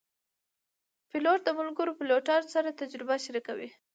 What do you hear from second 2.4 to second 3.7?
سره تجربه شریکوي.